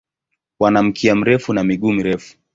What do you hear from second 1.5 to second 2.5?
na miguu mirefu.